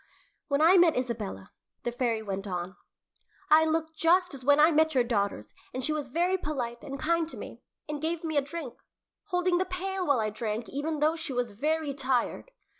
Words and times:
"When 0.47 0.63
I 0.63 0.77
met 0.79 0.97
Isabella," 0.97 1.51
the 1.83 1.91
fairy 1.91 2.23
went 2.23 2.47
on, 2.47 2.75
"I 3.51 3.65
looked 3.65 3.95
just 3.95 4.33
as 4.33 4.43
when 4.43 4.59
I 4.59 4.71
met 4.71 4.95
your 4.95 5.03
daughters, 5.03 5.53
and 5.75 5.85
she 5.85 5.93
was 5.93 6.09
very 6.09 6.39
polite 6.39 6.83
and 6.83 6.99
kind 6.99 7.29
to 7.29 7.37
me, 7.37 7.61
and 7.87 8.01
gave 8.01 8.23
me 8.23 8.35
a 8.35 8.41
drink, 8.41 8.73
holding 9.25 9.59
the 9.59 9.65
pail 9.65 10.07
while 10.07 10.19
I 10.19 10.31
drank, 10.31 10.67
even 10.69 11.01
though 11.01 11.15
she 11.15 11.33
was 11.33 11.51
very 11.51 11.93
tired. 11.93 12.49